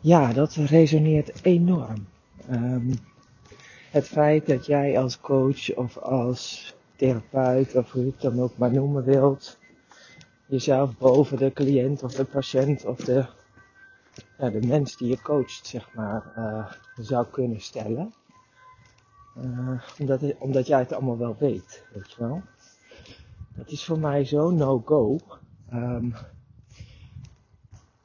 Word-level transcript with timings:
Ja, 0.00 0.32
dat 0.32 0.54
resoneert 0.54 1.44
enorm. 1.44 2.06
Um, 2.50 2.90
het 3.90 4.08
feit 4.08 4.46
dat 4.46 4.66
jij 4.66 4.98
als 4.98 5.20
coach 5.20 5.74
of 5.74 5.96
als 5.96 6.74
therapeut 6.96 7.74
of 7.74 7.92
hoe 7.92 8.04
je 8.04 8.10
het 8.10 8.20
dan 8.20 8.40
ook 8.40 8.56
maar 8.56 8.72
noemen 8.72 9.04
wilt, 9.04 9.58
jezelf 10.46 10.98
boven 10.98 11.36
de 11.36 11.52
cliënt 11.52 12.02
of 12.02 12.14
de 12.14 12.24
patiënt 12.24 12.84
of 12.84 12.96
de, 12.96 13.26
de 14.36 14.66
mens 14.66 14.96
die 14.96 15.08
je 15.08 15.22
coacht, 15.22 15.66
zeg 15.66 15.94
maar, 15.94 16.32
uh, 16.36 16.72
zou 16.96 17.26
kunnen 17.26 17.60
stellen. 17.60 18.14
Uh, 19.36 19.82
omdat, 19.98 20.20
omdat 20.38 20.66
jij 20.66 20.78
het 20.78 20.92
allemaal 20.92 21.18
wel 21.18 21.36
weet, 21.38 21.84
weet 21.92 22.12
je 22.12 22.16
wel. 22.18 22.42
Dat 23.56 23.70
is 23.70 23.84
voor 23.84 23.98
mij 23.98 24.24
zo 24.24 24.50
no-go. 24.50 25.18
Um, 25.72 26.14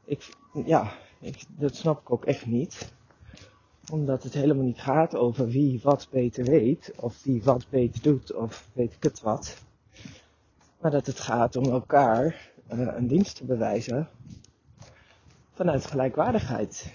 ik, 0.05 0.36
ja, 0.66 0.91
ik, 1.24 1.44
dat 1.48 1.76
snap 1.76 2.02
ik 2.02 2.12
ook 2.12 2.26
echt 2.26 2.45
niet. 2.45 2.94
Omdat 3.91 4.23
het 4.23 4.34
helemaal 4.34 4.63
niet 4.63 4.82
gaat 4.82 5.16
over 5.16 5.48
wie 5.48 5.80
wat 5.84 6.08
beter 6.12 6.44
weet, 6.44 6.94
of 6.96 7.23
wie 7.23 7.44
wat 7.44 7.66
beter 7.70 8.02
doet, 8.02 8.34
of 8.34 8.70
weet 8.73 8.94
ik 8.94 9.04
het 9.04 9.22
wat. 9.22 9.58
Maar 10.82 10.91
dat 10.91 11.05
het 11.05 11.20
gaat 11.20 11.55
om 11.55 11.63
elkaar 11.63 12.52
uh, 12.73 12.88
een 12.96 13.08
dienst 13.08 13.36
te 13.36 13.46
bewijzen 13.46 14.09
vanuit 15.54 15.86
gelijkwaardigheid. 15.86 16.94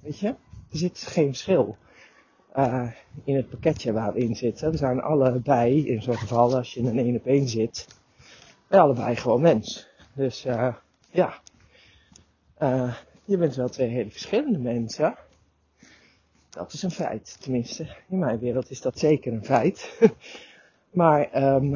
Weet 0.00 0.18
je? 0.18 0.28
Er 0.70 0.78
zit 0.78 0.98
geen 0.98 1.26
verschil 1.26 1.76
uh, 2.56 2.92
in 3.24 3.36
het 3.36 3.48
pakketje 3.48 3.92
waar 3.92 4.12
we 4.12 4.18
in 4.18 4.36
zitten. 4.36 4.70
We 4.70 4.76
zijn 4.76 5.00
allebei, 5.00 5.86
in 5.86 6.02
zo'n 6.02 6.18
geval 6.18 6.56
als 6.56 6.74
je 6.74 6.80
in 6.80 6.86
een 6.86 6.98
één 6.98 7.16
op 7.16 7.26
één 7.26 7.48
zit, 7.48 7.86
allebei 8.68 9.16
gewoon 9.16 9.40
mens. 9.40 9.88
Dus 10.14 10.46
uh, 10.46 10.74
ja, 11.10 11.40
je 13.28 13.36
bent 13.36 13.54
wel 13.54 13.68
twee 13.68 13.88
hele 13.88 14.10
verschillende 14.10 14.58
mensen. 14.58 15.14
Dat 16.50 16.72
is 16.72 16.82
een 16.82 16.90
feit. 16.90 17.36
Tenminste, 17.40 17.96
in 18.08 18.18
mijn 18.18 18.38
wereld 18.38 18.70
is 18.70 18.80
dat 18.80 18.98
zeker 18.98 19.32
een 19.32 19.44
feit. 19.44 19.98
maar 21.00 21.54
um, 21.54 21.70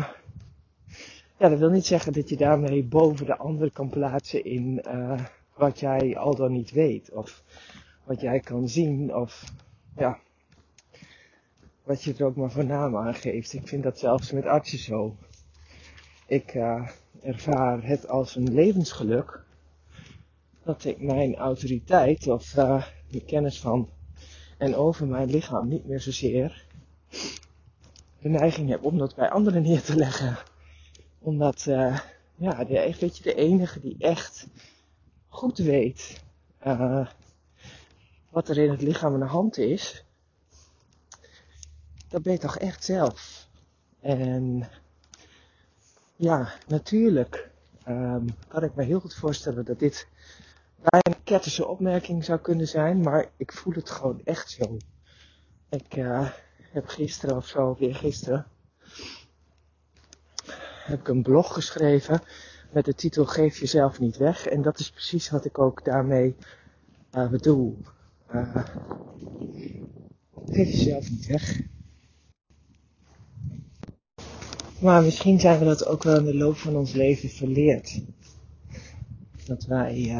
ja, 1.38 1.48
dat 1.48 1.58
wil 1.58 1.70
niet 1.70 1.86
zeggen 1.86 2.12
dat 2.12 2.28
je 2.28 2.36
daarmee 2.36 2.84
boven 2.84 3.26
de 3.26 3.36
ander 3.36 3.70
kan 3.70 3.88
plaatsen 3.88 4.44
in 4.44 4.84
uh, 4.86 5.20
wat 5.54 5.80
jij 5.80 6.16
al 6.16 6.34
dan 6.34 6.52
niet 6.52 6.70
weet. 6.70 7.10
Of 7.12 7.42
wat 8.04 8.20
jij 8.20 8.40
kan 8.40 8.68
zien. 8.68 9.14
Of 9.14 9.52
ja, 9.96 10.18
wat 11.82 12.02
je 12.02 12.14
er 12.14 12.24
ook 12.24 12.36
maar 12.36 12.50
voor 12.50 12.64
naam 12.64 12.96
aan 12.96 13.14
geeft. 13.14 13.52
Ik 13.52 13.68
vind 13.68 13.82
dat 13.82 13.98
zelfs 13.98 14.32
met 14.32 14.44
artsen 14.44 14.78
zo. 14.78 15.16
Ik 16.26 16.54
uh, 16.54 16.88
ervaar 17.22 17.82
het 17.82 18.08
als 18.08 18.36
een 18.36 18.54
levensgeluk 18.54 19.44
dat 20.64 20.84
ik 20.84 21.00
mijn 21.00 21.36
autoriteit 21.36 22.26
of 22.26 22.56
uh, 22.56 22.86
de 23.10 23.24
kennis 23.24 23.60
van 23.60 23.90
en 24.58 24.76
over 24.76 25.06
mijn 25.06 25.30
lichaam 25.30 25.68
niet 25.68 25.86
meer 25.86 26.00
zozeer 26.00 26.66
de 28.20 28.28
neiging 28.28 28.68
heb 28.68 28.84
om 28.84 28.98
dat 28.98 29.14
bij 29.14 29.30
anderen 29.30 29.62
neer 29.62 29.82
te 29.82 29.96
leggen. 29.96 30.38
Omdat, 31.18 31.66
uh, 31.68 31.98
ja, 32.34 32.66
weet 32.66 33.16
je, 33.16 33.22
de 33.22 33.34
enige 33.34 33.80
die 33.80 33.96
echt 33.98 34.46
goed 35.28 35.58
weet 35.58 36.22
uh, 36.66 37.08
wat 38.30 38.48
er 38.48 38.58
in 38.58 38.70
het 38.70 38.82
lichaam 38.82 39.12
aan 39.14 39.20
de 39.20 39.26
hand 39.26 39.58
is, 39.58 40.04
dat 42.08 42.22
ben 42.22 42.32
je 42.32 42.38
toch 42.38 42.58
echt 42.58 42.84
zelf. 42.84 43.48
En 44.00 44.68
ja, 46.16 46.52
natuurlijk 46.66 47.50
um, 47.88 48.26
kan 48.48 48.62
ik 48.62 48.74
me 48.74 48.84
heel 48.84 49.00
goed 49.00 49.14
voorstellen 49.14 49.64
dat 49.64 49.78
dit 49.78 50.08
bijna 50.82 51.18
een 51.18 51.24
kettische 51.24 51.66
opmerking 51.66 52.24
zou 52.24 52.38
kunnen 52.40 52.68
zijn, 52.68 53.00
maar 53.00 53.30
ik 53.36 53.52
voel 53.52 53.74
het 53.74 53.90
gewoon 53.90 54.20
echt 54.24 54.50
zo. 54.50 54.76
Ik 55.68 55.96
uh, 55.96 56.28
heb 56.72 56.86
gisteren 56.86 57.36
of 57.36 57.46
zo, 57.46 57.76
weer 57.78 57.94
gisteren, 57.94 58.46
heb 60.84 61.00
ik 61.00 61.08
een 61.08 61.22
blog 61.22 61.54
geschreven 61.54 62.22
met 62.70 62.84
de 62.84 62.94
titel 62.94 63.26
Geef 63.26 63.58
jezelf 63.58 64.00
niet 64.00 64.16
weg. 64.16 64.46
En 64.46 64.62
dat 64.62 64.78
is 64.78 64.90
precies 64.90 65.30
wat 65.30 65.44
ik 65.44 65.58
ook 65.58 65.84
daarmee 65.84 66.36
uh, 67.14 67.28
bedoel. 67.28 67.78
Uh, 68.34 68.64
geef 70.46 70.70
jezelf 70.70 71.10
niet 71.10 71.26
weg. 71.26 71.60
Maar 74.80 75.02
misschien 75.02 75.40
zijn 75.40 75.58
we 75.58 75.64
dat 75.64 75.86
ook 75.86 76.02
wel 76.02 76.18
in 76.18 76.24
de 76.24 76.36
loop 76.36 76.56
van 76.56 76.76
ons 76.76 76.92
leven 76.92 77.28
verleerd. 77.28 78.00
Dat 79.44 79.64
wij 79.64 80.10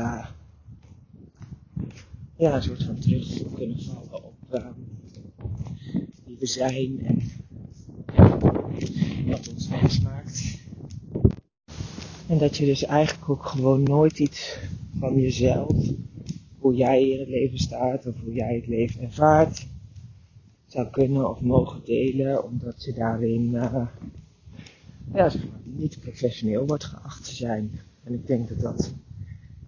ja, 2.43 2.55
een 2.57 2.63
soort 2.63 2.83
van 2.83 2.99
terug 2.99 3.53
kunnen 3.55 3.81
vallen 3.81 4.25
op 4.25 4.35
uh, 4.53 4.67
wie 6.25 6.37
we 6.39 6.47
zijn 6.47 7.01
en 7.01 7.23
wat 9.27 9.49
ons 9.49 9.69
mens 9.69 10.01
maakt. 10.01 10.59
En 12.29 12.39
dat 12.39 12.57
je 12.57 12.67
dus 12.67 12.85
eigenlijk 12.85 13.29
ook 13.29 13.47
gewoon 13.47 13.83
nooit 13.83 14.19
iets 14.19 14.59
van 14.99 15.21
jezelf, 15.21 15.89
hoe 16.59 16.75
jij 16.75 17.09
in 17.09 17.19
het 17.19 17.29
leven 17.29 17.59
staat 17.59 18.07
of 18.07 18.15
hoe 18.21 18.33
jij 18.33 18.55
het 18.55 18.67
leven 18.67 19.03
ervaart, 19.03 19.67
zou 20.67 20.91
kunnen 20.91 21.31
of 21.31 21.41
mogen 21.41 21.85
delen, 21.85 22.45
omdat 22.45 22.85
je 22.85 22.93
daarin 22.93 23.51
uh, 23.53 23.87
ja, 25.15 25.33
niet 25.65 26.01
professioneel 26.01 26.67
wordt 26.67 26.85
geacht 26.85 27.25
te 27.25 27.35
zijn. 27.35 27.71
En 28.05 28.13
ik 28.13 28.27
denk 28.27 28.49
dat 28.49 28.61
dat 28.61 28.95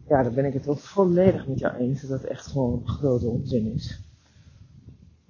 ja, 0.09 0.23
dan 0.23 0.35
ben 0.35 0.45
ik 0.45 0.53
het 0.53 0.65
wel 0.65 0.77
volledig 0.77 1.47
met 1.47 1.59
jou 1.59 1.77
eens 1.77 2.01
dat 2.01 2.11
dat 2.11 2.31
echt 2.31 2.47
gewoon 2.47 2.89
grote 2.89 3.29
onzin 3.29 3.73
is. 3.73 4.01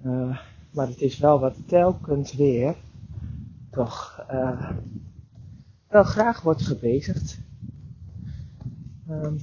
Uh, 0.05 0.39
maar 0.71 0.87
het 0.87 1.01
is 1.01 1.19
wel 1.19 1.41
wat 1.41 1.57
telkens 1.67 2.35
weer 2.35 2.75
toch 3.71 4.27
uh, 4.31 4.71
wel 5.89 6.05
graag 6.05 6.43
wordt 6.43 6.63
gebezigd. 6.63 7.39
Um, 9.11 9.39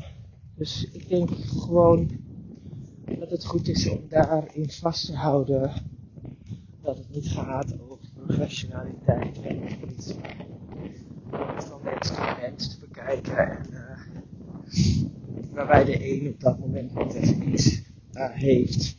dus 0.55 0.89
ik 0.91 1.09
denk 1.09 1.29
gewoon 1.45 2.09
dat 3.19 3.29
het 3.29 3.45
goed 3.45 3.67
is 3.67 3.89
om 3.89 3.99
daarin 4.09 4.69
vast 4.69 5.05
te 5.05 5.15
houden 5.15 5.71
dat 6.81 6.97
het 6.97 7.09
niet 7.09 7.29
gaat 7.29 7.79
over 7.79 7.97
professionaliteit 8.25 9.41
en 9.41 9.91
iets 9.91 10.13
van 11.67 11.81
mens 11.83 12.07
tot 12.07 12.39
mens 12.41 12.69
te 12.69 12.79
bekijken 12.79 13.37
en 13.37 13.70
waarbij 15.65 15.85
de 15.85 16.11
een 16.11 16.27
op 16.27 16.39
dat 16.39 16.59
moment 16.59 17.13
even 17.13 17.51
iets 17.51 17.81
uh, 18.13 18.29
heeft 18.29 18.97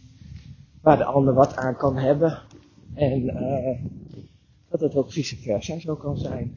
waar 0.81 0.97
de 0.97 1.05
ander 1.05 1.35
wat 1.35 1.57
aan 1.57 1.77
kan 1.77 1.97
hebben. 1.97 2.43
En 2.95 3.23
uh, 3.23 3.85
dat 4.69 4.81
het 4.81 4.95
ook 4.95 5.13
vice 5.13 5.37
versa 5.37 5.79
zo 5.79 5.97
kan 5.97 6.19
zijn. 6.19 6.57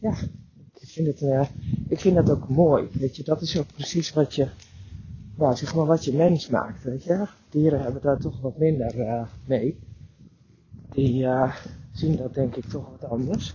Ja, 0.00 0.16
ik 0.74 0.88
vind, 0.88 1.06
het, 1.06 1.20
uh, 1.20 1.48
ik 1.88 2.00
vind 2.00 2.14
dat 2.14 2.30
ook 2.30 2.48
mooi. 2.48 2.88
Weet 2.92 3.16
je, 3.16 3.24
dat 3.24 3.42
is 3.42 3.58
ook 3.58 3.72
precies 3.74 4.12
wat 4.12 4.34
je, 4.34 4.48
ja, 5.38 5.54
zeg 5.54 5.74
maar 5.74 5.86
wat 5.86 6.04
je 6.04 6.12
mens 6.12 6.48
maakt. 6.48 6.84
Weet 6.84 7.04
je, 7.04 7.26
dieren 7.50 7.82
hebben 7.82 8.02
daar 8.02 8.18
toch 8.18 8.40
wat 8.40 8.58
minder 8.58 9.28
mee. 9.46 9.78
Die 10.90 11.26
zien 11.92 12.16
dat 12.16 12.34
denk 12.34 12.56
ik 12.56 12.64
toch 12.64 12.90
wat 12.90 13.10
anders. 13.10 13.54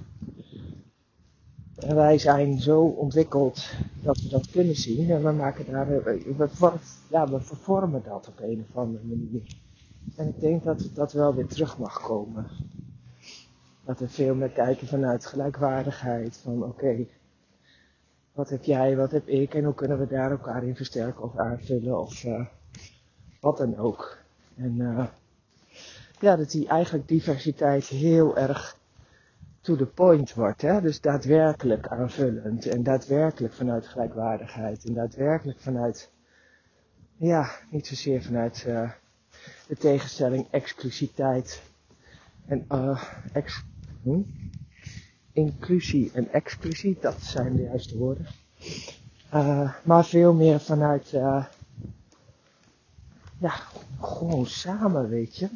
En 1.88 1.96
wij 1.96 2.18
zijn 2.18 2.60
zo 2.60 2.82
ontwikkeld 2.82 3.70
dat 4.02 4.22
we 4.22 4.30
dat 4.30 4.50
kunnen 4.50 4.76
zien 4.76 5.10
en 5.10 5.24
we 5.24 5.32
maken 5.32 5.72
daar, 5.72 5.88
we, 5.88 6.56
ja, 7.10 7.30
we 7.30 7.40
vervormen 7.40 8.04
dat 8.06 8.28
op 8.28 8.40
een 8.40 8.66
of 8.70 8.78
andere 8.78 9.04
manier. 9.04 9.56
En 10.16 10.28
ik 10.28 10.40
denk 10.40 10.64
dat 10.64 10.90
dat 10.94 11.12
wel 11.12 11.36
weer 11.36 11.48
terug 11.48 11.78
mag 11.78 12.02
komen. 12.02 12.48
Dat 13.86 14.00
we 14.00 14.08
veel 14.08 14.36
meer 14.36 14.50
kijken 14.50 14.88
vanuit 14.88 15.26
gelijkwaardigheid, 15.26 16.38
van 16.38 16.64
oké, 16.64 17.06
wat 18.34 18.50
heb 18.50 18.64
jij, 18.64 18.96
wat 18.96 19.12
heb 19.12 19.28
ik 19.28 19.54
en 19.54 19.64
hoe 19.64 19.74
kunnen 19.74 20.00
we 20.00 20.08
daar 20.08 20.32
elkaar 20.32 20.64
in 20.64 20.76
versterken 20.76 21.24
of 21.24 21.38
aanvullen 21.38 22.00
of 22.00 22.24
uh, 22.24 22.46
wat 23.40 23.58
dan 23.58 23.78
ook. 23.78 24.18
En 24.56 24.76
uh, 24.78 25.06
ja, 26.20 26.36
dat 26.36 26.52
die 26.52 26.68
eigenlijk 26.68 27.08
diversiteit 27.08 27.86
heel 27.86 28.38
erg 28.38 28.78
to 29.64 29.76
the 29.76 29.86
point 29.86 30.34
wordt. 30.34 30.62
Hè? 30.62 30.82
Dus 30.82 31.02
daadwerkelijk 31.02 31.88
aanvullend 31.88 32.66
en 32.66 32.84
daadwerkelijk 32.84 33.54
vanuit 33.54 33.88
gelijkwaardigheid 33.88 34.86
en 34.86 34.94
daadwerkelijk 34.94 35.60
vanuit, 35.60 36.12
ja, 37.18 37.50
niet 37.70 37.88
zozeer 37.88 38.24
vanuit 38.24 38.66
uh, 38.68 38.92
de 39.68 39.76
tegenstelling 39.76 40.48
exclusiviteit 40.50 41.62
en 42.46 42.68
ex, 43.34 43.64
hm? 44.02 44.22
inclusie 45.32 46.12
en 46.14 46.32
exclusie, 46.32 46.98
dat 47.02 47.22
zijn 47.22 47.56
de 47.56 47.62
juiste 47.62 47.98
woorden. 47.98 48.28
Uh, 49.34 49.74
maar 49.84 50.06
veel 50.06 50.34
meer 50.34 50.60
vanuit, 50.60 51.10
ja, 51.10 51.50
gewoon 54.02 54.46
samen, 54.46 55.10
weet 55.10 55.36
je. 55.36 55.50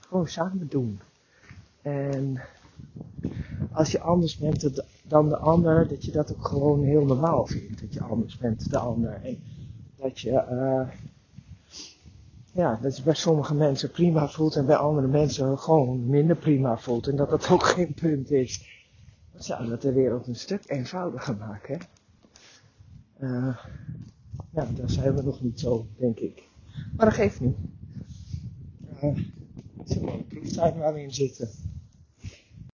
Gewoon 0.00 0.28
samen 0.28 0.68
doen. 0.68 1.00
En 1.82 2.40
als 3.72 3.92
je 3.92 4.00
anders 4.00 4.36
bent 4.36 4.82
dan 5.02 5.28
de 5.28 5.36
ander, 5.36 5.88
dat 5.88 6.04
je 6.04 6.12
dat 6.12 6.32
ook 6.32 6.46
gewoon 6.46 6.84
heel 6.84 7.04
normaal 7.04 7.46
vindt. 7.46 7.80
Dat 7.80 7.92
je 7.92 8.02
anders 8.02 8.36
bent 8.36 8.70
de 8.70 8.78
ander. 8.78 9.20
En 9.22 9.38
dat 9.96 10.20
je, 10.20 10.30
uh, 10.30 10.88
ja, 12.52 12.78
dat 12.82 12.96
je 12.96 13.02
bij 13.02 13.14
sommige 13.14 13.54
mensen 13.54 13.90
prima 13.90 14.28
voelt 14.28 14.56
en 14.56 14.66
bij 14.66 14.76
andere 14.76 15.06
mensen 15.06 15.58
gewoon 15.58 16.06
minder 16.06 16.36
prima 16.36 16.78
voelt. 16.78 17.06
En 17.06 17.16
dat 17.16 17.30
dat 17.30 17.50
ook 17.50 17.62
geen 17.62 17.94
punt 17.94 18.30
is. 18.30 18.70
Dat 19.32 19.44
zou 19.44 19.68
dat 19.68 19.82
de 19.82 19.92
wereld 19.92 20.26
een 20.26 20.36
stuk 20.36 20.62
eenvoudiger 20.66 21.36
maken. 21.36 21.80
Uh, 23.18 23.58
ja, 24.50 24.66
daar 24.74 24.90
zijn 24.90 25.14
we 25.14 25.22
nog 25.22 25.40
niet 25.40 25.60
zo, 25.60 25.86
denk 25.96 26.18
ik. 26.18 26.48
Maar 26.96 27.06
dat 27.06 27.14
geeft 27.14 27.40
niet. 27.40 27.56
Uh, 29.02 29.16
het 29.78 29.90
is 29.90 29.96
een 29.96 30.04
mooie 30.04 30.22
proeftuin 30.22 30.78
waar 30.78 30.94
we 30.94 31.02
in 31.02 31.14
zitten. 31.14 31.48